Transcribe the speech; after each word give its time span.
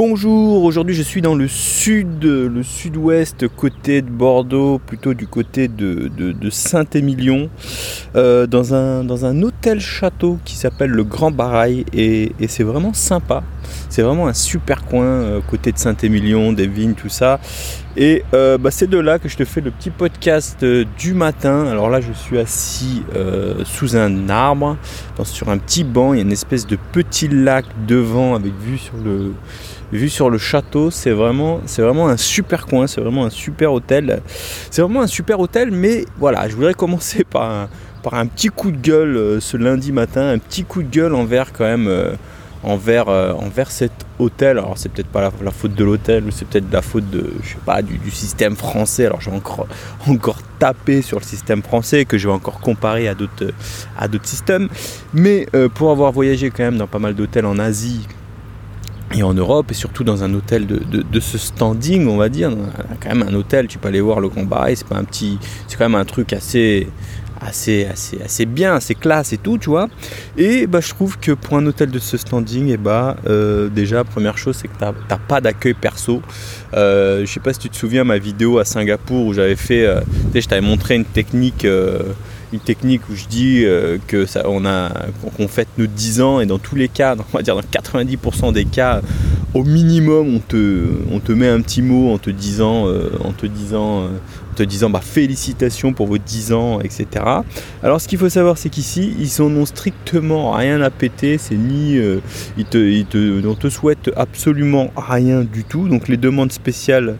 Bonjour, 0.00 0.62
aujourd'hui 0.62 0.94
je 0.94 1.02
suis 1.02 1.20
dans 1.22 1.34
le 1.34 1.48
sud, 1.48 2.22
le 2.22 2.62
sud-ouest, 2.62 3.48
côté 3.48 4.00
de 4.00 4.08
Bordeaux, 4.08 4.78
plutôt 4.78 5.12
du 5.12 5.26
côté 5.26 5.66
de, 5.66 6.08
Saint-Émilion, 6.50 7.50
euh, 8.14 8.46
dans, 8.46 8.74
un, 8.74 9.02
dans 9.02 9.24
un 9.24 9.42
hôtel 9.42 9.80
château 9.80 10.38
qui 10.44 10.54
s'appelle 10.54 10.90
le 10.90 11.02
Grand 11.02 11.32
Barail 11.32 11.84
et, 11.92 12.30
c'est 12.46 12.62
vraiment 12.62 12.92
sympa. 12.92 13.42
C'est 13.88 14.02
vraiment 14.02 14.28
un 14.28 14.32
super 14.32 14.84
coin, 14.84 15.04
euh, 15.04 15.40
côté 15.40 15.72
de 15.72 15.78
Saint-Émilion, 15.78 16.52
des 16.52 16.66
vignes, 16.66 16.94
tout 16.94 17.08
ça. 17.08 17.40
Et 17.96 18.22
euh, 18.34 18.58
bah, 18.58 18.70
c'est 18.70 18.88
de 18.88 18.98
là 18.98 19.18
que 19.18 19.28
je 19.28 19.36
te 19.36 19.44
fais 19.44 19.60
le 19.60 19.70
petit 19.70 19.90
podcast 19.90 20.64
du 20.64 21.14
matin. 21.14 21.66
Alors 21.66 21.90
là, 21.90 22.00
je 22.00 22.12
suis 22.12 22.38
assis 22.38 23.02
sous 23.64 23.96
un 23.96 24.28
arbre, 24.28 24.76
sur 25.24 25.48
un 25.48 25.58
petit 25.58 25.84
banc. 25.84 26.12
Il 26.12 26.16
y 26.16 26.20
a 26.20 26.24
une 26.24 26.32
espèce 26.32 26.66
de 26.66 26.78
petit 26.92 27.28
lac 27.28 27.64
devant 27.86 28.34
avec 28.34 28.52
vue 28.54 28.78
sur 30.08 30.30
le, 30.30 30.38
château, 30.38 30.90
c'est 30.90 31.10
vraiment, 31.10 31.60
un 32.08 32.16
super 32.16 32.66
coin, 32.66 32.86
c'est 32.86 33.00
vraiment 33.00 33.24
un 33.24 33.30
super 33.30 33.72
hôtel. 33.72 34.20
C'est 34.70 34.82
vraiment 34.82 35.02
un 35.02 35.06
super 35.06 35.40
hôtel, 35.40 35.70
mais 35.70 36.04
voilà, 36.18 36.48
je 36.48 36.54
voudrais 36.54 36.74
commencer 36.74 37.24
par 37.24 37.68
un, 38.12 38.26
petit 38.26 38.48
coup 38.48 38.70
de 38.70 38.76
gueule 38.76 39.16
euh, 39.16 39.40
ce 39.40 39.56
lundi 39.56 39.92
matin, 39.92 40.28
un 40.30 40.38
petit 40.38 40.64
coup 40.64 40.82
de 40.82 40.88
gueule 40.88 41.14
envers 41.14 41.52
quand 41.52 41.64
même 41.64 41.88
euh, 41.88 42.12
envers, 42.62 43.08
euh, 43.08 43.32
envers 43.32 43.70
cet 43.70 43.92
hôtel. 44.18 44.58
Alors 44.58 44.76
c'est 44.76 44.90
peut-être 44.90 45.08
pas 45.08 45.20
la, 45.20 45.50
faute 45.50 45.74
de 45.74 45.84
l'hôtel, 45.84 46.24
c'est 46.30 46.46
peut-être 46.46 46.72
la 46.72 46.82
faute 46.82 47.08
de, 47.10 47.32
je 47.42 47.50
sais 47.50 47.58
pas, 47.64 47.82
du, 47.82 48.10
système 48.10 48.56
français. 48.56 49.06
Alors 49.06 49.20
j'ai 49.20 49.30
encore, 49.30 49.66
encore 50.06 50.38
tapé 50.58 51.02
sur 51.02 51.18
le 51.18 51.24
système 51.24 51.62
français 51.62 52.04
que 52.04 52.18
je 52.18 52.28
vais 52.28 52.34
encore 52.34 52.60
comparer 52.60 53.08
à 53.08 53.14
d'autres, 53.14 53.52
à 53.96 54.08
d'autres 54.08 54.28
systèmes. 54.28 54.68
Mais 55.14 55.46
pour 55.74 55.90
avoir 55.90 56.12
voyagé 56.12 56.50
quand 56.50 56.64
même 56.64 56.78
dans 56.78 56.86
pas 56.86 56.98
mal 56.98 57.14
d'hôtels 57.14 57.46
en 57.46 57.58
Asie, 57.58 58.06
et 59.14 59.22
en 59.22 59.32
Europe, 59.32 59.70
et 59.70 59.74
surtout 59.74 60.04
dans 60.04 60.22
un 60.22 60.34
hôtel 60.34 60.66
de, 60.66 61.20
ce 61.20 61.38
standing, 61.38 62.06
on 62.08 62.16
va 62.16 62.28
dire, 62.28 62.50
quand 63.00 63.08
même 63.14 63.26
un 63.26 63.34
hôtel, 63.34 63.66
tu 63.66 63.78
peux 63.78 63.88
aller 63.88 64.00
voir 64.00 64.20
le 64.20 64.28
combat, 64.28 64.66
c'est 64.74 64.86
pas 64.86 64.96
un 64.96 65.04
petit, 65.04 65.38
c'est 65.66 65.76
quand 65.76 65.88
même 65.88 66.00
un 66.00 66.04
truc 66.04 66.32
assez, 66.32 66.88
assez, 67.40 67.86
assez, 67.86 68.20
assez 68.22 68.46
bien, 68.46 68.74
assez 68.74 68.94
classe 68.94 69.32
et 69.32 69.38
tout, 69.38 69.58
tu 69.58 69.70
vois. 69.70 69.88
Et 70.36 70.66
bah, 70.66 70.80
je 70.80 70.90
trouve 70.90 71.18
que 71.18 71.32
pour 71.32 71.56
un 71.56 71.66
hôtel 71.66 71.90
de 71.90 71.98
ce 71.98 72.16
standing, 72.16 72.68
et 72.68 72.76
bah, 72.76 73.16
euh, 73.26 73.68
déjà, 73.68 74.04
première 74.04 74.38
chose, 74.38 74.56
c'est 74.60 74.68
que 74.68 74.78
tu 74.78 74.84
n'as 74.84 75.18
pas 75.18 75.40
d'accueil 75.40 75.74
perso. 75.74 76.22
Euh, 76.74 77.24
je 77.24 77.32
sais 77.32 77.40
pas 77.40 77.52
si 77.52 77.60
tu 77.60 77.70
te 77.70 77.76
souviens 77.76 78.04
ma 78.04 78.18
vidéo 78.18 78.58
à 78.58 78.64
Singapour 78.64 79.26
où 79.26 79.32
j'avais 79.32 79.56
fait, 79.56 79.86
euh, 79.86 80.00
je 80.34 80.46
t'avais 80.46 80.66
montré 80.66 80.96
une 80.96 81.04
technique 81.04 81.64
euh, 81.64 82.02
une 82.52 82.60
technique 82.60 83.02
où 83.10 83.14
je 83.14 83.26
dis 83.26 83.66
que 84.06 84.24
a 84.24 85.06
qu'on 85.36 85.48
fête 85.48 85.68
nos 85.76 85.86
10 85.86 86.22
ans 86.22 86.40
et 86.40 86.46
dans 86.46 86.58
tous 86.58 86.76
les 86.76 86.88
cas, 86.88 87.14
on 87.34 87.36
va 87.36 87.42
dire 87.42 87.54
dans 87.54 87.60
90% 87.60 88.54
des 88.54 88.64
cas, 88.64 89.02
au 89.52 89.64
minimum 89.64 90.34
on 90.36 90.38
te, 90.38 90.86
on 91.12 91.20
te 91.20 91.32
met 91.32 91.48
un 91.48 91.60
petit 91.60 91.82
mot 91.82 92.10
en 92.10 92.16
te 92.16 92.30
disant, 92.30 92.86
en 93.22 93.32
te 93.32 93.44
disant, 93.44 94.08
te 94.58 94.62
disant 94.62 94.90
bah, 94.90 95.00
félicitations 95.02 95.92
pour 95.92 96.06
vos 96.06 96.18
10 96.18 96.52
ans, 96.52 96.80
etc. 96.80 97.06
Alors 97.82 98.00
ce 98.00 98.08
qu'il 98.08 98.18
faut 98.18 98.28
savoir 98.28 98.58
c'est 98.58 98.68
qu'ici 98.68 99.14
ils 99.18 99.42
n'en 99.42 99.60
ont 99.60 99.66
strictement 99.66 100.52
rien 100.52 100.80
à 100.82 100.90
péter, 100.90 101.38
c'est 101.38 101.56
ni 101.56 101.98
ils 102.56 102.64
te, 102.64 102.78
ils 102.78 103.06
te, 103.06 103.46
on 103.46 103.54
te 103.54 104.10
absolument 104.16 104.90
rien 104.96 105.42
du 105.42 105.64
tout. 105.64 105.88
Donc 105.88 106.08
les 106.08 106.16
demandes 106.16 106.52
spéciales, 106.52 107.16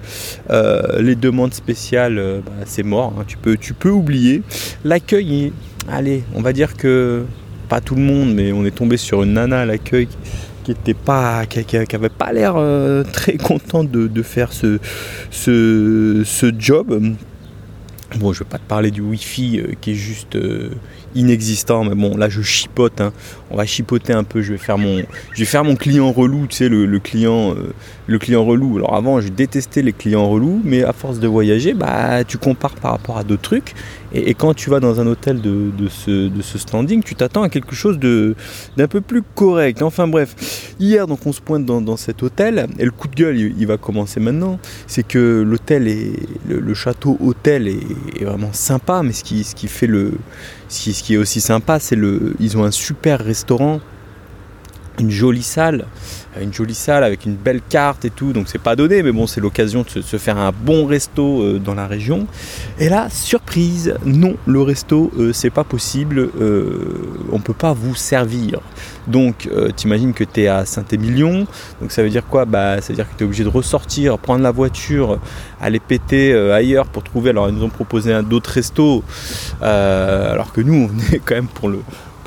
les 0.50 1.14
demandes 1.14 1.54
spéciales, 1.54 2.42
bah, 2.44 2.52
c'est 2.66 2.82
mort, 2.82 3.14
hein. 3.18 3.24
tu 3.26 3.36
peux, 3.36 3.56
tu 3.56 3.74
peux 3.74 3.90
oublier. 3.90 4.42
L'accueil 4.84 5.52
allez, 5.90 6.22
on 6.34 6.42
va 6.42 6.52
dire 6.52 6.76
que 6.76 7.24
pas 7.68 7.80
tout 7.80 7.94
le 7.94 8.02
monde, 8.02 8.34
mais 8.34 8.52
on 8.52 8.64
est 8.64 8.74
tombé 8.74 8.96
sur 8.96 9.22
une 9.22 9.34
nana 9.34 9.60
à 9.60 9.64
l'accueil 9.66 10.08
qui 10.68 10.72
était 10.72 10.92
pas, 10.92 11.46
qui, 11.46 11.64
pas 12.18 12.32
l'air 12.32 12.54
euh, 12.56 13.02
très 13.02 13.38
contente 13.38 13.90
de, 13.90 14.22
faire 14.22 14.52
ce, 14.52 14.78
job. 16.58 17.14
Bon, 18.16 18.32
je 18.32 18.38
vais 18.38 18.48
pas 18.48 18.58
te 18.58 18.66
parler 18.66 18.90
du 18.90 19.02
Wi-Fi 19.02 19.60
euh, 19.60 19.72
qui 19.80 19.90
est 19.90 19.94
juste 19.94 20.34
euh, 20.34 20.70
inexistant, 21.14 21.84
mais 21.84 21.94
bon, 21.94 22.16
là 22.16 22.28
je 22.28 22.40
chipote. 22.40 23.00
Hein. 23.00 23.12
On 23.50 23.56
va 23.56 23.66
chipoter 23.66 24.14
un 24.14 24.24
peu. 24.24 24.40
Je 24.40 24.52
vais 24.52 24.58
faire 24.58 24.78
mon, 24.78 25.02
je 25.34 25.38
vais 25.40 25.44
faire 25.44 25.62
mon 25.62 25.76
client 25.76 26.10
relou, 26.10 26.46
tu 26.46 26.56
sais, 26.56 26.68
le, 26.68 26.98
client, 26.98 27.54
le 28.06 28.18
client 28.18 28.44
relou. 28.44 28.76
Alors 28.76 28.94
avant, 28.94 29.20
je 29.20 29.28
détestais 29.28 29.82
les 29.82 29.92
clients 29.92 30.28
relous, 30.28 30.60
mais 30.64 30.84
à 30.84 30.92
force 30.92 31.18
de 31.18 31.28
voyager, 31.28 31.74
bah, 31.74 32.24
tu 32.24 32.38
compares 32.38 32.76
par 32.76 32.92
rapport 32.92 33.18
à 33.18 33.24
d'autres 33.24 33.42
trucs. 33.42 33.74
Et, 34.12 34.34
quand 34.34 34.54
tu 34.54 34.70
vas 34.70 34.80
dans 34.80 35.00
un 35.00 35.06
hôtel 35.06 35.40
de, 35.40 35.70
ce, 35.88 36.28
de 36.28 36.42
ce, 36.42 36.58
standing, 36.58 37.02
tu 37.02 37.14
t'attends 37.14 37.42
à 37.42 37.48
quelque 37.48 37.74
chose 37.74 37.98
d'un 37.98 38.88
peu 38.88 39.00
plus 39.00 39.22
correct. 39.34 39.82
Enfin 39.82 40.08
bref, 40.08 40.74
hier, 40.80 41.06
donc 41.06 41.26
on 41.26 41.32
se 41.32 41.40
pointe 41.40 41.66
dans, 41.66 41.96
cet 41.96 42.22
hôtel, 42.22 42.66
et 42.78 42.84
le 42.84 42.90
coup 42.90 43.08
de 43.08 43.14
gueule, 43.14 43.38
il, 43.38 43.66
va 43.66 43.76
commencer 43.76 44.20
maintenant. 44.20 44.58
C'est 44.86 45.06
que 45.06 45.42
l'hôtel 45.42 45.88
est, 45.88 46.12
le, 46.48 46.74
château 46.74 47.18
hôtel 47.20 47.68
est, 47.68 47.80
vraiment 48.20 48.52
sympa, 48.52 49.02
mais 49.02 49.12
ce 49.12 49.24
qui, 49.24 49.44
ce 49.44 49.54
qui 49.54 49.68
fait 49.68 49.86
le, 49.86 50.12
qui, 50.68 50.92
ce 50.92 51.02
qui 51.02 51.14
est 51.14 51.16
aussi 51.16 51.40
sympa, 51.40 51.78
c'est 51.78 51.96
le, 51.96 52.34
ils 52.40 52.56
ont 52.56 52.64
un 52.64 52.70
super 52.70 53.20
restaurant 53.20 53.80
une 54.98 55.10
jolie 55.10 55.42
salle, 55.42 55.86
euh, 56.36 56.42
une 56.42 56.52
jolie 56.52 56.74
salle 56.74 57.04
avec 57.04 57.24
une 57.24 57.36
belle 57.36 57.60
carte 57.66 58.04
et 58.04 58.10
tout, 58.10 58.32
donc 58.32 58.48
c'est 58.48 58.60
pas 58.60 58.76
donné, 58.76 59.02
mais 59.02 59.12
bon, 59.12 59.26
c'est 59.26 59.40
l'occasion 59.40 59.84
de 59.94 60.02
se, 60.02 60.16
faire 60.16 60.36
un 60.36 60.52
bon 60.52 60.86
resto 60.86 61.42
euh, 61.42 61.58
dans 61.58 61.74
la 61.74 61.86
région. 61.86 62.26
Et 62.78 62.88
là, 62.88 63.08
surprise, 63.10 63.94
non, 64.04 64.36
le 64.46 64.60
resto, 64.60 65.10
euh, 65.18 65.32
c'est 65.32 65.50
pas 65.50 65.64
possible, 65.64 66.30
on 67.32 67.40
peut 67.40 67.54
pas 67.54 67.72
vous 67.72 67.94
servir. 67.94 68.60
Donc, 69.06 69.48
t'imagines 69.76 70.12
que 70.12 70.24
tu 70.24 70.42
es 70.42 70.48
à 70.48 70.64
Saint-Émilion, 70.64 71.46
donc 71.80 71.92
ça 71.92 72.02
veut 72.02 72.10
dire 72.10 72.26
quoi? 72.26 72.44
Bah, 72.44 72.80
ça 72.80 72.88
veut 72.88 72.94
dire 72.94 73.08
que 73.08 73.16
tu 73.16 73.24
es 73.24 73.26
obligé 73.26 73.44
de 73.44 73.48
ressortir, 73.48 74.18
prendre 74.18 74.42
la 74.42 74.50
voiture, 74.50 75.18
aller 75.60 75.80
péter 75.80 76.34
ailleurs 76.34 76.86
pour 76.86 77.02
trouver. 77.02 77.30
Alors, 77.30 77.48
ils 77.48 77.54
nous 77.54 77.64
ont 77.64 77.70
proposé 77.70 78.12
un 78.12 78.22
d'autres 78.22 78.50
restos, 78.50 79.02
alors 79.60 80.52
que 80.52 80.60
nous, 80.60 80.90
on 80.90 81.14
est 81.14 81.20
quand 81.24 81.36
même 81.36 81.48
pour 81.48 81.68
le 81.68 81.78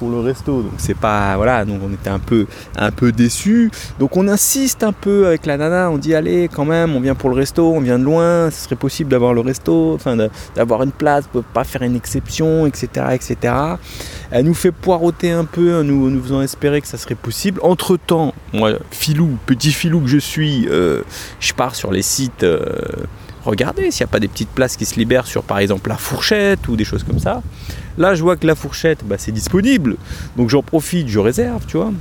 le 0.10 0.20
resto. 0.20 0.62
Donc 0.62 0.74
c'est 0.78 0.98
pas 0.98 1.36
voilà, 1.36 1.66
donc 1.66 1.82
on 1.84 1.92
était 1.94 2.10
un 2.10 2.20
peu 2.20 2.46
un 2.78 2.92
peu 2.92 3.12
déçus. 3.12 3.72
Donc 4.00 4.18
on 4.18 4.28
insiste 4.28 4.84
un 4.84 4.94
peu 4.94 5.28
avec 5.28 5.46
la 5.46 5.58
nana, 5.58 5.90
on 5.90 5.98
dit 5.98 6.16
allez 6.16 6.50
quand 6.54 6.66
même, 6.66 6.96
on 6.96 7.00
vient 7.00 7.16
pour 7.16 7.30
le 7.30 7.36
resto, 7.36 7.72
on 7.72 7.82
vient 7.82 8.00
de 8.00 8.04
loin, 8.04 8.50
ce 8.52 8.66
serait 8.66 8.76
possible 8.76 9.10
d'avoir 9.10 9.34
le 9.34 9.42
resto, 9.42 9.94
enfin 9.94 10.18
d'avoir 10.56 10.84
une 10.84 10.92
place, 10.92 11.26
peut 11.32 11.44
pas 11.54 11.64
faire 11.64 11.84
une 11.84 11.96
exception, 11.96 12.66
etc., 12.66 13.08
etc. 13.12 13.54
Elle 14.32 14.46
nous 14.46 14.54
fait 14.54 14.72
poireauter 14.72 15.32
un 15.32 15.46
peu, 15.46 15.82
nous 15.84 16.10
nous 16.10 16.22
faisant 16.22 16.42
espérer 16.42 16.82
que 16.82 16.88
ça 16.88 16.98
serait 16.98 17.16
possible. 17.16 17.60
Entre 17.64 17.98
temps, 17.98 18.34
moi 18.54 18.72
filou, 18.92 19.38
petit 19.46 19.72
filou 19.72 20.02
que 20.02 20.08
je 20.08 20.18
suis, 20.18 20.68
euh, 20.70 21.02
je 21.40 21.54
pars 21.54 21.76
sur 21.76 21.92
les 21.92 22.02
sites. 22.02 22.44
Euh, 22.44 22.60
regardez 23.46 23.92
s'il 23.92 24.04
n'y 24.04 24.10
a 24.10 24.12
pas 24.12 24.20
des 24.20 24.28
petites 24.28 24.50
places 24.50 24.78
qui 24.78 24.86
se 24.86 25.00
libèrent 25.00 25.28
sur 25.28 25.44
par 25.44 25.60
exemple 25.60 25.90
la 25.90 25.98
fourchette 25.98 26.68
ou 26.68 26.76
des 26.76 26.86
choses 26.86 27.04
comme 27.04 27.20
ça. 27.20 27.42
Là, 27.98 28.16
je 28.16 28.24
vois 28.24 28.38
que 28.38 28.48
la 28.48 28.56
fourchette, 28.56 29.04
bah, 29.06 29.16
c'est 29.18 29.32
disponible. 29.32 29.98
Donc 30.38 30.50
j'en 30.50 30.64
profite, 30.64 31.08
je 31.08 31.20
réserve, 31.20 31.66
tu 31.68 31.78
vois. 31.78 31.92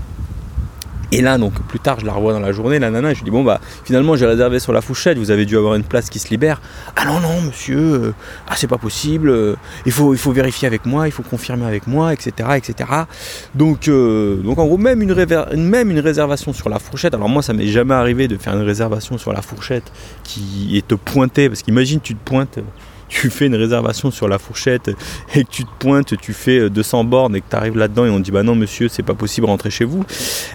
Et 1.12 1.22
là, 1.22 1.38
donc 1.38 1.60
plus 1.62 1.80
tard, 1.80 1.98
je 1.98 2.06
la 2.06 2.12
revois 2.12 2.32
dans 2.32 2.40
la 2.40 2.52
journée, 2.52 2.78
la 2.78 2.90
nana, 2.90 3.12
je 3.12 3.18
lui 3.18 3.24
dis 3.24 3.30
bon 3.30 3.42
bah 3.42 3.60
finalement 3.84 4.14
j'ai 4.14 4.26
réservé 4.26 4.60
sur 4.60 4.72
la 4.72 4.80
fourchette, 4.80 5.18
vous 5.18 5.32
avez 5.32 5.44
dû 5.44 5.56
avoir 5.56 5.74
une 5.74 5.82
place 5.82 6.08
qui 6.08 6.20
se 6.20 6.28
libère. 6.28 6.60
Ah 6.94 7.04
non 7.04 7.18
non 7.18 7.40
monsieur, 7.40 7.78
euh, 7.78 8.14
ah 8.48 8.54
c'est 8.56 8.68
pas 8.68 8.78
possible, 8.78 9.28
euh, 9.28 9.56
il 9.86 9.92
faut 9.92 10.32
vérifier 10.32 10.68
avec 10.68 10.86
moi, 10.86 11.08
il 11.08 11.10
faut 11.10 11.24
confirmer 11.24 11.66
avec 11.66 11.88
moi, 11.88 12.12
etc 12.12 12.50
etc. 12.56 12.88
Donc 13.56 13.88
euh, 13.88 14.36
donc 14.36 14.58
en 14.58 14.66
gros 14.66 14.78
même 14.78 15.02
une, 15.02 15.14
même 15.56 15.90
une 15.90 15.98
réservation 15.98 16.52
sur 16.52 16.68
la 16.68 16.78
fourchette. 16.78 17.14
Alors 17.14 17.28
moi 17.28 17.42
ça 17.42 17.52
m'est 17.54 17.66
jamais 17.66 17.94
arrivé 17.94 18.28
de 18.28 18.36
faire 18.36 18.54
une 18.54 18.64
réservation 18.64 19.18
sur 19.18 19.32
la 19.32 19.42
fourchette 19.42 19.90
qui 20.22 20.76
est 20.76 20.86
te 20.86 20.94
pointer 20.94 21.48
parce 21.48 21.62
qu'imagine 21.62 22.00
tu 22.00 22.14
te 22.14 22.24
pointes 22.24 22.60
tu 23.10 23.28
fais 23.28 23.46
une 23.46 23.56
réservation 23.56 24.10
sur 24.10 24.28
la 24.28 24.38
fourchette 24.38 24.88
et 25.34 25.44
que 25.44 25.50
tu 25.50 25.64
te 25.64 25.70
pointes, 25.78 26.16
tu 26.18 26.32
fais 26.32 26.70
200 26.70 27.00
euh, 27.00 27.02
bornes 27.04 27.36
et 27.36 27.40
que 27.40 27.50
tu 27.50 27.56
arrives 27.56 27.76
là-dedans 27.76 28.06
et 28.06 28.10
on 28.10 28.20
dit 28.20 28.30
bah 28.30 28.44
non 28.44 28.54
monsieur 28.54 28.88
c'est 28.88 29.02
pas 29.02 29.14
possible 29.14 29.46
rentrer 29.46 29.70
chez 29.70 29.84
vous. 29.84 30.04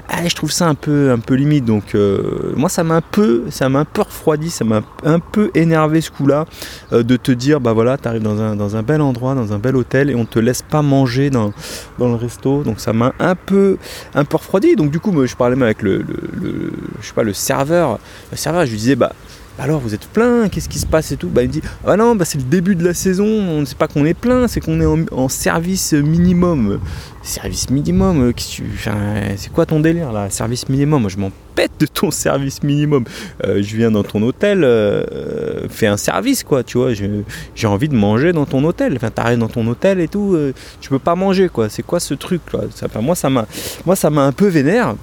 Ah, 0.07 0.25
je 0.25 0.33
trouve 0.33 0.51
ça 0.51 0.67
un 0.67 0.73
peu 0.73 1.11
un 1.11 1.19
peu 1.19 1.35
limite. 1.35 1.65
Donc 1.65 1.93
euh, 1.93 2.53
moi 2.55 2.69
ça 2.69 2.83
m'a 2.83 2.95
un 2.95 3.01
peu 3.01 3.43
ça 3.49 3.67
m'a 3.69 3.79
un 3.79 3.85
peu 3.85 4.01
refroidi, 4.01 4.49
ça 4.49 4.63
m'a 4.63 4.81
un 5.03 5.19
peu 5.19 5.51
énervé 5.53 5.99
ce 5.99 6.09
coup-là 6.09 6.45
euh, 6.93 7.03
de 7.03 7.17
te 7.17 7.31
dire 7.31 7.59
bah 7.59 7.73
voilà 7.73 7.97
tu 7.97 8.07
arrives 8.07 8.23
dans 8.23 8.39
un, 8.39 8.83
bel 8.83 9.01
endroit, 9.01 9.35
dans 9.35 9.51
un 9.51 9.59
bel 9.59 9.75
hôtel 9.75 10.09
et 10.09 10.15
on 10.15 10.25
te 10.25 10.39
laisse 10.39 10.61
pas 10.61 10.81
manger 10.81 11.29
dans, 11.29 11.51
dans 11.99 12.07
le 12.07 12.15
resto. 12.15 12.63
Donc 12.63 12.79
ça 12.79 12.93
m'a 12.93 13.13
un 13.19 13.35
peu 13.35 13.77
un 14.13 14.23
peu 14.23 14.37
refroidi. 14.37 14.75
Donc 14.75 14.91
du 14.91 14.99
coup 14.99 15.11
moi, 15.11 15.25
je 15.25 15.35
parlais 15.35 15.55
même 15.55 15.63
avec 15.63 15.81
le, 15.81 15.97
le, 15.97 16.71
je 17.01 17.07
sais 17.07 17.13
pas 17.13 17.23
le 17.23 17.33
serveur. 17.33 17.99
Le 18.31 18.37
serveur 18.37 18.65
je 18.65 18.71
lui 18.71 18.77
disais 18.77 18.95
bah 18.95 19.11
alors 19.57 19.79
vous 19.79 19.93
êtes 19.93 20.07
plein, 20.07 20.49
qu'est-ce 20.49 20.67
qui 20.67 20.79
se 20.79 20.85
passe 20.85 21.13
et 21.13 21.17
tout? 21.17 21.29
Bah 21.29 21.41
il 21.41 21.47
me 21.47 21.53
dit 21.53 21.61
ah 21.87 21.95
non 21.95 22.15
bah 22.15 22.25
c'est 22.25 22.37
le 22.37 22.43
début 22.43 22.75
de 22.75 22.83
la 22.83 22.93
saison, 22.93 23.25
on 23.25 23.61
ne 23.61 23.65
sait 23.65 23.75
pas 23.75 23.87
qu'on 23.87 24.05
est 24.05 24.13
plein, 24.13 24.49
c'est 24.49 24.59
qu'on 24.59 24.81
est 24.81 25.11
en, 25.11 25.29
service 25.29 25.93
minimum. 25.93 26.79
Service 27.23 27.69
minimum, 27.69 28.21
euh, 28.21 29.33
c'est 29.37 29.51
quoi 29.51 29.65
ton 29.65 29.79
délire 29.79 30.11
là? 30.11 30.29
Service 30.29 30.67
minimum, 30.67 31.01
moi 31.01 31.09
je 31.09 31.17
m'en 31.17 31.31
pète 31.55 31.71
de 31.79 31.85
ton 31.85 32.11
service 32.11 32.63
minimum. 32.63 33.05
Euh, 33.45 33.63
je 33.63 33.77
viens 33.77 33.91
dans 33.91 34.03
ton 34.03 34.21
hôtel, 34.23 34.63
euh, 34.63 35.67
fais 35.69 35.87
un 35.87 35.97
service 35.97 36.43
quoi, 36.43 36.63
tu 36.63 36.77
vois. 36.77 36.91
J'ai 36.93 37.67
envie 37.67 37.89
de 37.89 37.95
manger 37.95 38.33
dans 38.33 38.45
ton 38.45 38.63
hôtel. 38.65 38.93
Enfin 38.97 39.09
t'arrives 39.09 39.39
dans 39.39 39.47
ton 39.47 39.65
hôtel 39.67 40.01
et 40.01 40.09
tout, 40.09 40.37
tu 40.81 40.89
peux 40.89 40.99
pas 40.99 41.15
manger 41.15 41.47
quoi. 41.47 41.69
C'est 41.69 41.83
quoi 41.83 42.01
ce 42.01 42.13
truc 42.13 42.41
là? 42.51 42.59
Ça 42.75 42.87
moi 42.99 43.95
ça 43.95 44.09
m'a 44.09 44.21
un 44.21 44.31
peu 44.33 44.47
vénère. 44.47 44.95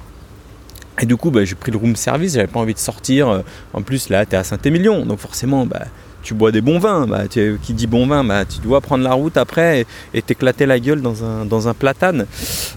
Et 1.00 1.06
du 1.06 1.16
coup, 1.16 1.30
bah, 1.30 1.44
j'ai 1.44 1.54
pris 1.54 1.72
le 1.72 1.78
room 1.78 1.96
service, 1.96 2.34
j'avais 2.34 2.46
pas 2.46 2.60
envie 2.60 2.74
de 2.74 2.78
sortir. 2.78 3.42
En 3.72 3.82
plus, 3.82 4.08
là, 4.08 4.26
tu 4.26 4.34
es 4.34 4.38
à 4.38 4.44
Saint-Émilion, 4.44 5.06
donc 5.06 5.18
forcément, 5.18 5.64
bah, 5.66 5.86
tu 6.22 6.34
bois 6.34 6.52
des 6.52 6.60
bons 6.60 6.78
vins. 6.78 7.06
Bah, 7.06 7.24
qui 7.28 7.74
dit 7.74 7.86
bon 7.86 8.06
vin, 8.06 8.24
bah, 8.24 8.44
tu 8.44 8.60
dois 8.60 8.80
prendre 8.80 9.04
la 9.04 9.12
route 9.12 9.36
après 9.36 9.84
et, 10.14 10.22
t'éclater 10.22 10.66
la 10.66 10.78
gueule 10.78 11.02
dans 11.02 11.24
un, 11.24 11.44
dans 11.44 11.68
un 11.68 11.74
platane. 11.74 12.26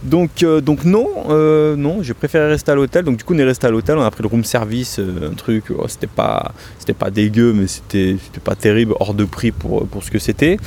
Donc, 0.04 0.44
euh, 0.44 0.62
donc 0.62 0.84
non, 0.84 1.08
euh, 1.30 1.76
non, 1.76 2.02
j'ai 2.02 2.14
préféré 2.14 2.48
rester 2.48 2.72
à 2.72 2.76
l'hôtel. 2.76 3.06
Donc 3.06 3.18
du 3.18 3.24
coup, 3.24 3.34
on 3.34 3.38
est 3.38 3.44
resté 3.44 3.68
à 3.68 3.70
l'hôtel, 3.70 3.98
on 3.98 4.04
a 4.04 4.12
pris 4.12 4.24
le 4.24 4.30
room 4.30 4.44
service, 4.44 5.00
euh, 5.00 5.32
un 5.32 5.36
truc, 5.36 5.66
oh, 5.70 5.86
c'était 5.88 6.08
pas, 6.08 6.52
pas 6.98 7.12
dégueu, 7.12 7.54
mais 7.54 7.68
c'était, 7.68 8.18
pas 8.44 8.56
terrible, 8.56 8.94
hors 9.00 9.14
de 9.14 9.26
prix 9.26 9.52
pour, 9.52 9.88
pour 9.88 10.04
ce 10.04 10.12
que 10.12 10.20
c'était. 10.20 10.58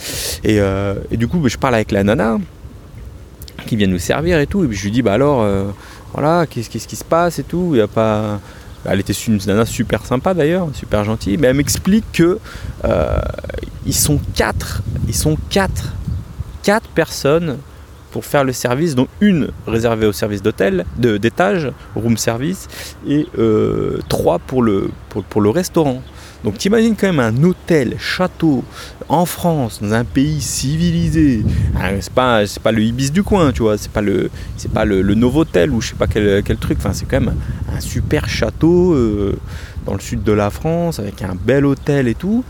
Et, 0.45 0.59
et, 1.11 1.17
du 1.17 1.27
coup, 1.29 1.39
bah, 1.39 1.49
je 1.49 1.59
parle 1.59 1.75
avec 1.75 1.91
la 1.91 2.05
nana 2.05 2.39
qui 3.67 3.77
vient 3.77 3.89
nous 3.89 3.99
servir 3.99 4.39
et 4.39 4.47
tout. 4.47 4.65
Et 4.65 4.69
puis 4.69 4.77
je 4.77 4.85
lui 4.85 4.91
dis, 4.91 5.03
bah 5.03 5.13
alors 5.13 5.45
voilà, 6.13 6.47
qu'est-ce, 6.47 6.69
qui 6.69 6.97
se 6.97 7.05
passe 7.05 7.39
et 7.39 7.45
tout. 7.45 7.71
Il 7.73 7.79
y 7.79 7.81
a 7.81 7.89
pas. 7.89 8.41
Elle 8.85 9.01
était 9.01 9.13
une 9.13 9.39
nana 9.47 9.67
super 9.67 10.07
sympa 10.07 10.35
d'ailleurs, 10.35 10.69
super 10.73 11.05
gentille, 11.05 11.37
mais 11.37 11.49
elle 11.49 11.57
m'explique 11.57 12.05
que 12.13 12.39
euh, 12.85 13.19
ils 13.85 13.95
sont 13.95 14.21
quatre, 14.35 14.83
ils 15.09 15.15
sont 15.15 15.37
quatre, 15.51 15.93
personnes 16.95 17.59
pour 18.11 18.25
faire 18.25 18.45
le 18.45 18.53
service, 18.53 18.95
dont 18.95 19.09
une 19.21 19.51
réservée 19.67 20.07
au 20.07 20.13
service 20.13 20.43
d'hôtel, 20.43 20.85
d'étage, 20.97 21.73
room 21.95 22.17
service, 22.17 22.69
et 23.07 23.27
euh, 23.39 24.01
trois 24.09 24.39
pour 24.39 24.63
le 24.63 24.91
restaurant. 25.51 26.03
Donc 26.45 26.57
t'imagines 26.59 26.95
quand 26.95 27.09
même 27.09 27.21
un 27.21 27.43
hôtel, 27.43 27.97
château, 27.99 28.63
en 29.09 29.27
France, 29.27 29.81
dans 29.83 29.93
un 29.93 30.05
pays 30.05 30.41
civilisé. 30.41 31.45
Ah, 31.77 31.91
c'est 32.01 32.13
pas, 32.13 32.43
pas 32.63 32.73
le 32.73 32.83
Ibis 32.83 33.11
du 33.11 33.23
coin, 33.23 33.51
tu 33.53 33.63
vois. 33.63 33.77
C'est 33.77 33.91
pas 33.91 34.03
le, 34.03 34.31
c'est 34.57 34.71
pas 34.71 34.85
le, 34.85 35.03
Novotel 35.15 35.71
ou 35.71 35.81
je 35.81 35.89
sais 35.89 35.95
pas 35.97 36.07
quel, 36.07 36.43
truc. 36.61 36.79
Enfin, 36.79 36.93
c'est 36.93 37.07
quand 37.07 37.21
même 37.21 37.35
un 37.75 37.81
super 37.81 38.29
château 38.29 38.95
euh, 38.95 39.37
dans 39.85 39.95
le 39.95 40.01
sud 40.01 40.23
de 40.23 40.33
la 40.33 40.51
France 40.51 41.01
avec 41.01 41.23
un 41.23 41.35
bel 41.35 41.67
hôtel 41.67 42.07
et 42.07 42.15
tout. 42.15 42.45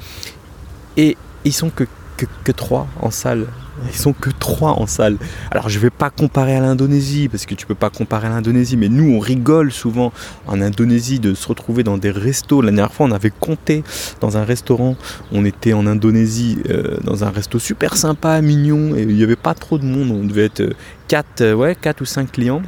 Et 0.97 1.17
ils 1.45 1.53
sont 1.53 1.71
que 1.71 2.53
trois 2.53 2.89
en 3.01 3.11
salle. 3.11 3.47
Ils 3.87 3.95
sont 3.95 4.13
que 4.13 4.31
trois 4.31 4.73
en 4.73 4.87
salle. 4.87 5.17
Alors 5.51 5.69
je 5.69 5.79
vais 5.79 5.91
pas 5.91 6.11
comparer 6.11 6.57
à 6.57 6.61
l'Indonésie 6.61 7.29
parce 7.29 7.47
que 7.47 7.55
tu 7.55 7.67
peux 7.67 7.75
pas 7.75 7.91
comparer 7.91 8.27
à 8.27 8.31
l'Indonésie, 8.31 8.77
mais 8.77 8.89
nous 8.89 9.15
on 9.15 9.19
rigole 9.19 9.73
souvent 9.73 10.13
en 10.47 10.61
Indonésie 10.61 11.21
de 11.21 11.35
se 11.35 11.47
retrouver 11.49 11.83
dans 11.83 11.99
des 11.99 12.11
restos. 12.11 12.61
La 12.63 12.71
dernière 12.71 12.93
fois 12.93 13.07
on 13.07 13.13
avait 13.13 13.31
compté 13.31 13.85
dans 14.21 14.37
un 14.37 14.45
restaurant. 14.45 14.97
On 15.33 15.45
était 15.45 15.73
en 15.73 15.87
Indonésie 15.87 16.59
euh, 16.69 16.99
dans 17.05 17.25
un 17.25 17.31
resto 17.31 17.59
super 17.59 17.97
sympa, 17.97 18.41
mignon 18.41 18.95
et 18.97 19.03
il 19.03 19.15
n'y 19.15 19.23
avait 19.23 19.37
pas 19.37 19.55
trop 19.55 19.79
de 19.79 19.85
monde. 19.85 20.11
On 20.11 20.25
devait 20.25 20.47
être 20.47 20.75
4 21.09 21.41
euh, 21.41 21.55
ouais, 21.55 21.75
quatre 21.75 22.01
ou 22.01 22.05
5 22.05 22.33
clients. 22.33 22.63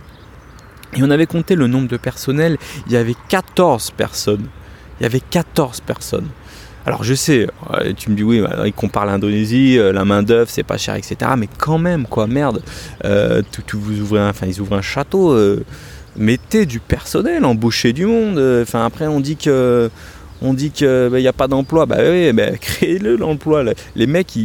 Et 0.96 1.02
on 1.02 1.10
avait 1.10 1.26
compté 1.26 1.54
le 1.54 1.66
nombre 1.66 1.88
de 1.88 1.96
personnel. 1.96 2.58
Il 2.86 2.92
y 2.92 2.96
avait 2.96 3.14
14 3.28 3.92
personnes. 3.92 4.46
Il 4.98 5.04
y 5.04 5.06
avait 5.06 5.20
14 5.20 5.80
personnes. 5.80 6.28
Alors 6.86 7.04
je 7.04 7.14
sais, 7.14 7.46
tu 7.96 8.10
me 8.10 8.16
dis 8.16 8.22
oui, 8.22 8.42
ils 8.64 8.72
comparent 8.72 9.04
l'Indonésie, 9.06 9.78
euh, 9.78 9.92
la 9.92 10.04
main 10.04 10.22
d'œuvre 10.22 10.48
c'est 10.50 10.62
pas 10.62 10.78
cher, 10.78 10.94
etc. 10.94 11.16
Mais 11.36 11.48
quand 11.58 11.78
même, 11.78 12.06
quoi, 12.06 12.26
merde. 12.26 12.62
Euh, 13.04 13.42
vous 13.74 14.00
ouvrez 14.00 14.20
enfin 14.22 14.46
ils 14.46 14.60
ouvrent 14.60 14.76
un 14.76 14.82
château, 14.82 15.32
euh, 15.32 15.64
mettez 16.16 16.64
du 16.66 16.80
personnel, 16.80 17.44
embauchez 17.44 17.92
du 17.92 18.06
monde. 18.06 18.38
Enfin 18.62 18.84
après 18.84 19.06
on 19.06 19.20
dit 19.20 19.36
que 19.36 19.90
on 20.42 20.54
dit 20.54 20.70
qu'il 20.70 20.88
n'y 20.88 21.22
bah, 21.22 21.28
a 21.28 21.32
pas 21.32 21.48
d'emploi. 21.48 21.86
Bah 21.86 21.98
oui, 22.00 22.32
bah, 22.32 22.50
créez-le 22.60 23.16
l'emploi. 23.16 23.64
Les 23.96 24.06
mecs, 24.06 24.38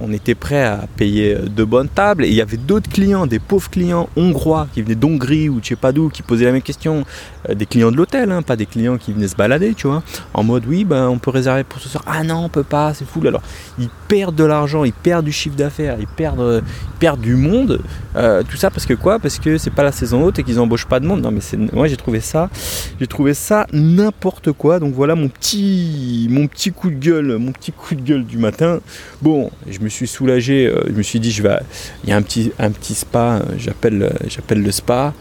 on 0.00 0.12
était 0.12 0.34
prêts 0.34 0.64
à 0.64 0.84
payer 0.96 1.36
de 1.36 1.64
bonnes 1.64 1.88
tables. 1.88 2.24
Et 2.24 2.28
il 2.28 2.34
y 2.34 2.40
avait 2.40 2.56
d'autres 2.56 2.90
clients, 2.90 3.26
des 3.26 3.38
pauvres 3.38 3.70
clients 3.70 4.08
hongrois 4.16 4.68
qui 4.72 4.82
venaient 4.82 4.94
d'Hongrie 4.94 5.48
ou 5.48 5.60
je 5.62 5.68
sais 5.68 5.76
pas 5.76 5.92
d'où, 5.92 6.08
qui 6.08 6.22
posaient 6.22 6.46
la 6.46 6.52
même 6.52 6.62
question. 6.62 7.04
Euh, 7.48 7.54
des 7.54 7.66
clients 7.66 7.90
de 7.90 7.96
l'hôtel, 7.96 8.30
hein, 8.30 8.42
pas 8.42 8.56
des 8.56 8.66
clients 8.66 8.98
qui 8.98 9.12
venaient 9.12 9.28
se 9.28 9.36
balader, 9.36 9.74
tu 9.74 9.86
vois. 9.86 10.02
En 10.34 10.42
mode, 10.42 10.64
oui, 10.66 10.84
ben, 10.84 11.08
on 11.08 11.18
peut 11.18 11.30
réserver 11.30 11.64
pour 11.64 11.80
ce 11.80 11.88
soir. 11.88 12.04
Ah 12.06 12.22
non, 12.22 12.44
on 12.44 12.48
peut 12.48 12.62
pas, 12.62 12.92
c'est 12.94 13.06
fou. 13.06 13.20
Alors, 13.26 13.42
ils 13.78 13.88
perdent 14.08 14.34
de 14.34 14.44
l'argent, 14.44 14.84
ils 14.84 14.92
perdent 14.92 15.24
du 15.24 15.32
chiffre 15.32 15.56
d'affaires, 15.56 15.96
ils 15.98 16.06
perdent, 16.06 16.40
euh, 16.40 16.60
perdent 16.98 17.20
du 17.20 17.36
monde. 17.36 17.80
Euh, 18.16 18.42
tout 18.48 18.56
ça 18.56 18.70
parce 18.70 18.86
que 18.86 18.94
quoi? 18.94 19.18
Parce 19.18 19.38
que 19.38 19.56
c'est 19.56 19.70
pas 19.70 19.82
la 19.82 19.92
saison 19.92 20.24
haute 20.24 20.38
et 20.38 20.42
qu'ils 20.42 20.60
embauchent 20.60 20.86
pas 20.86 21.00
de 21.00 21.06
monde. 21.06 21.22
Non, 21.22 21.30
mais 21.30 21.40
c'est, 21.40 21.56
moi 21.72 21.86
j'ai 21.86 21.96
trouvé 21.96 22.20
ça, 22.20 22.50
j'ai 22.98 23.06
trouvé 23.06 23.34
ça 23.34 23.66
n'importe 23.72 24.52
quoi. 24.52 24.78
Voilà 25.00 25.14
mon 25.14 25.28
petit, 25.28 26.26
mon 26.28 26.46
petit 26.46 26.72
coup 26.72 26.90
de 26.90 26.96
gueule, 26.96 27.38
mon 27.38 27.52
petit 27.52 27.72
coup 27.72 27.94
de 27.94 28.02
gueule 28.02 28.24
du 28.24 28.36
matin. 28.36 28.80
Bon, 29.22 29.50
je 29.66 29.78
me 29.80 29.88
suis 29.88 30.06
soulagé. 30.06 30.70
je 30.86 30.92
me 30.92 31.02
suis 31.02 31.20
dit, 31.20 31.30
je 31.30 31.42
vais, 31.42 31.56
il 32.04 32.10
y 32.10 32.12
a 32.12 32.16
un 32.16 32.22
petit, 32.22 32.52
un 32.58 32.70
petit 32.70 32.92
spa. 32.92 33.40
j'appelle, 33.56 34.12
j'appelle 34.28 34.62
le 34.62 34.70
spa 34.70 35.14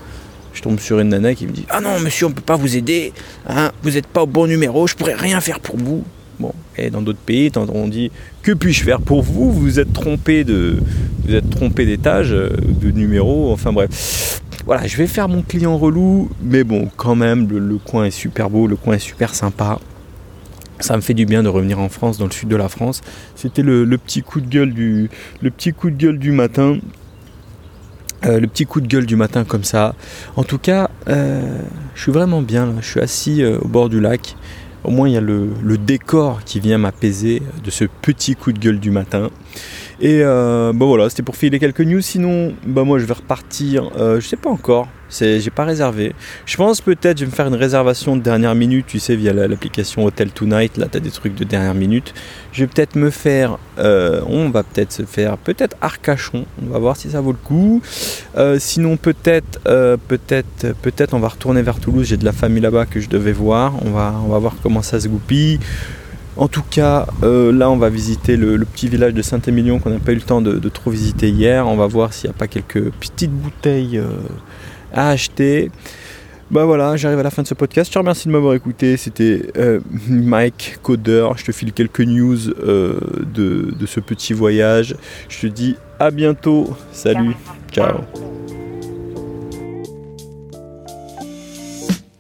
je 0.54 0.62
tombe 0.62 0.80
sur 0.81 1.00
une 1.00 1.08
nana 1.08 1.34
qui 1.34 1.48
me 1.48 1.54
dit 1.54 1.66
Ah 1.70 1.80
non, 1.80 1.98
monsieur, 2.02 2.26
on 2.26 2.30
ne 2.30 2.34
peut 2.34 2.42
pas 2.42 2.58
vous 2.58 2.76
aider, 2.76 3.14
hein, 3.48 3.72
vous 3.81 3.92
n'êtes 3.92 4.08
pas 4.08 4.24
au 4.24 4.28
bon 4.28 4.46
numéro, 4.48 4.86
je 4.86 4.96
pourrais 4.96 5.16
rien 5.16 5.40
faire 5.40 5.62
pour 5.62 5.78
vous. 5.78 6.04
Bon, 6.38 6.54
et 6.78 6.90
dans 6.90 7.02
d'autres 7.02 7.20
pays, 7.20 7.50
on 7.56 7.88
dit 7.88 8.12
Que 8.44 8.52
puis-je 8.52 8.84
faire 8.84 9.00
pour 9.00 9.22
vous? 9.22 9.54
Vous 9.54 9.80
êtes 9.80 9.94
trompé 9.94 10.44
de, 10.44 10.78
vous 11.25 11.34
êtes 11.34 11.50
trompé 11.50 11.86
d'étage, 11.86 12.34
euh, 12.34 12.50
de 12.82 12.92
numéro, 12.92 13.54
enfin 13.54 13.72
bref. 13.72 14.42
Voilà, 14.69 14.86
je 14.86 14.98
vais 14.98 15.07
faire 15.07 15.27
mon 15.27 15.42
client 15.42 15.75
relou, 15.80 16.30
mais 16.44 16.63
bon, 16.63 16.92
quand 16.95 17.16
même, 17.16 17.48
le, 17.50 17.77
coin 17.80 18.06
est 18.06 18.12
super 18.12 18.51
beau, 18.51 18.68
le 18.68 18.75
coin 18.75 18.94
est 18.94 19.00
super 19.00 19.33
sympa. 19.33 19.80
Ça 20.80 20.95
me 20.95 21.01
fait 21.01 21.16
du 21.16 21.25
bien 21.25 21.42
de 21.42 21.50
revenir 21.50 21.80
en 21.80 21.89
France, 21.89 22.19
dans 22.19 22.25
le 22.25 22.31
sud 22.31 22.50
de 22.50 22.56
la 22.56 22.69
France. 22.69 23.01
C'était 23.33 23.63
le, 23.63 23.88
petit 23.98 24.21
coup 24.21 24.39
de 24.42 24.45
gueule 24.45 24.71
du, 24.71 25.10
matin. 26.31 26.77
Euh, 28.25 28.39
le 28.39 28.45
petit 28.45 28.68
coup 28.68 28.80
de 28.80 28.86
gueule 28.86 29.07
du 29.07 29.16
matin 29.16 29.44
comme 29.44 29.63
ça. 29.63 29.95
En 30.36 30.44
tout 30.44 30.60
cas, 30.60 30.92
euh, 31.07 31.63
je 31.95 32.04
suis 32.04 32.12
vraiment 32.12 32.44
bien. 32.44 32.75
Je 32.80 32.88
suis 32.88 33.00
assis 33.00 33.42
euh, 33.42 33.57
au 33.63 33.68
bord 33.68 33.89
du 33.89 34.00
lac. 34.00 34.36
Au 34.83 34.92
moins, 34.92 35.10
il 35.10 35.15
y 35.15 35.18
a 35.18 35.22
le, 35.22 35.50
décor 35.80 36.44
qui 36.45 36.60
vient 36.60 36.77
m'apaiser 36.77 37.42
de 37.63 37.72
ce 37.72 37.86
petit 37.86 38.36
coup 38.36 38.51
de 38.51 38.60
gueule 38.60 38.80
du 38.80 38.92
matin. 38.92 39.31
Et 40.01 40.24
bon 40.24 40.88
voilà, 40.88 41.10
c'était 41.10 41.24
pour 41.24 41.36
filer 41.36 41.60
quelques 41.60 41.82
news. 41.82 42.01
Sinon, 42.01 42.53
bah 42.65 42.84
moi, 42.84 43.00
je 43.00 43.06
vais 43.06 43.13
repartir. 43.13 43.89
je 43.98 44.22
sais 44.22 44.38
pas 44.38 44.50
encore 44.50 44.88
j'ai 45.10 45.50
pas 45.50 45.65
réservé. 45.65 46.13
Je 46.46 46.58
pense 46.58 46.82
peut-être 46.82 47.18
je 47.18 47.25
vais 47.25 47.32
me 47.32 47.36
faire 47.36 47.48
une 47.48 47.56
réservation 47.56 48.15
de 48.15 48.22
dernière 48.22 48.56
minute, 48.56 48.86
tu 48.88 49.00
sais, 49.00 49.15
via 49.15 49.34
l'application 49.34 50.06
Hotel 50.06 50.32
Tonight. 50.32 50.77
Là, 50.77 50.88
tu 50.89 50.98
as 50.98 51.00
des 51.00 51.12
trucs 51.12 51.36
de 51.36 51.44
dernière 51.44 51.74
minute. 51.74 52.13
Je 52.51 52.63
vais 52.63 52.68
peut-être 52.68 52.96
me 52.96 53.10
faire, 53.10 53.58
euh, 53.77 54.22
on 54.27 54.50
va 54.50 54.63
peut-être 54.63 54.91
se 54.91 55.03
faire, 55.03 55.38
peut-être 55.38 55.75
Arcachon. 55.82 56.46
On 56.63 56.72
va 56.72 56.79
voir 56.79 56.96
si 56.96 57.10
ça 57.12 57.22
vaut 57.22 57.32
le 57.32 57.38
coup. 57.38 57.82
Euh, 58.38 58.58
sinon, 58.60 58.98
peut-être, 58.98 59.60
euh, 59.68 59.98
peut-être, 60.08 60.74
peut-être, 60.82 61.13
on 61.13 61.20
va 61.20 61.29
retourner 61.29 61.62
vers 61.62 61.79
Toulouse. 61.79 62.08
J'ai 62.08 62.18
de 62.18 62.25
la 62.25 62.34
famille 62.34 62.62
là-bas 62.62 62.86
que 62.86 63.00
je 63.00 63.10
devais 63.10 63.34
voir. 63.34 63.74
On 63.86 63.91
va, 63.91 64.13
on 64.25 64.29
va 64.29 64.39
voir 64.39 64.56
comment 64.62 64.82
ça 64.82 65.00
se 65.00 65.08
goupille. 65.08 65.60
En 66.39 66.48
tout 66.48 66.63
cas, 66.69 67.05
là, 67.22 67.69
on 67.69 67.77
va 67.77 67.89
visiter 67.89 68.38
le, 68.38 68.58
petit 68.60 68.88
village 68.88 69.13
de 69.13 69.22
Saint-Émilion 69.22 69.79
qu'on 69.79 69.89
n'a 69.89 70.00
pas 70.00 70.13
eu 70.13 70.15
le 70.15 70.22
temps 70.22 70.41
de, 70.41 70.53
de, 70.53 70.69
trop 70.69 70.89
visiter 70.89 71.29
hier. 71.29 71.67
On 71.67 71.75
va 71.75 71.86
voir 71.86 72.13
s'il 72.13 72.29
n'y 72.29 72.36
a 72.36 72.38
pas 72.38 72.48
quelques 72.48 72.91
petites 72.91 73.31
bouteilles 73.31 74.01
à 74.93 75.10
acheter. 75.10 75.69
Bah 76.51 76.65
voilà, 76.65 76.98
j'arrive 76.98 77.19
à 77.19 77.24
la 77.24 77.29
fin 77.29 77.43
de 77.43 77.48
ce 77.48 77.53
podcast. 77.53 77.89
Je 77.89 77.93
te 77.93 78.00
remercie 78.00 78.27
de 78.27 78.34
m'avoir 78.34 78.55
écouté. 78.55 78.98
C'était 78.98 79.51
euh, 79.58 79.79
Mike 80.08 80.79
Coder. 80.81 81.27
Je 81.38 81.46
te 81.46 81.51
file 81.51 81.74
quelques 81.74 82.01
news 82.01 82.50
euh, 82.50 83.00
de, 83.36 83.72
de, 83.77 83.86
ce 83.86 84.00
petit 84.00 84.34
voyage. 84.34 84.96
Je 85.27 85.41
te 85.41 85.48
dis 85.48 85.75
à 86.00 86.10
bientôt. 86.10 86.75
Salut. 86.91 87.36
Ciao. 87.72 88.00